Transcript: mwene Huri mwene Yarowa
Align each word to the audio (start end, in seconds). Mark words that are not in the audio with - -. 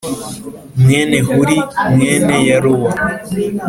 mwene 0.81 1.17
Huri 1.27 1.57
mwene 1.93 2.35
Yarowa 2.49 2.91